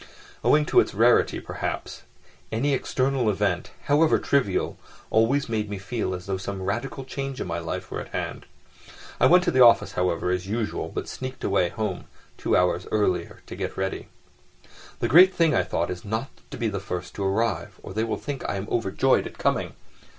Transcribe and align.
Owing 0.43 0.65
to 0.65 0.79
its 0.79 0.95
rarity, 0.95 1.39
perhaps, 1.39 2.01
any 2.51 2.73
external 2.73 3.29
event, 3.29 3.69
however 3.83 4.17
trivial, 4.17 4.79
always 5.11 5.47
made 5.47 5.69
me 5.69 5.77
feel 5.77 6.15
as 6.15 6.25
though 6.25 6.37
some 6.37 6.63
radical 6.63 7.05
change 7.05 7.39
in 7.39 7.45
my 7.45 7.59
life 7.59 7.91
were 7.91 8.01
at 8.01 8.07
hand. 8.09 8.47
I 9.19 9.27
went 9.27 9.43
to 9.43 9.51
the 9.51 9.63
office, 9.63 9.91
however, 9.91 10.31
as 10.31 10.47
usual, 10.47 10.89
but 10.89 11.07
sneaked 11.07 11.43
away 11.43 11.69
home 11.69 12.05
two 12.35 12.57
hours 12.57 12.87
earlier 12.91 13.41
to 13.45 13.55
get 13.55 13.77
ready. 13.77 14.07
The 15.01 15.07
great 15.07 15.35
thing, 15.35 15.53
I 15.53 15.61
thought, 15.61 15.91
is 15.91 16.03
not 16.03 16.31
to 16.49 16.57
be 16.57 16.67
the 16.67 16.79
first 16.79 17.13
to 17.13 17.23
arrive, 17.23 17.79
or 17.83 17.93
they 17.93 18.03
will 18.03 18.17
think 18.17 18.43
I 18.49 18.55
am 18.55 18.67
overjoyed 18.71 19.27
at 19.27 19.37
coming. 19.37 19.73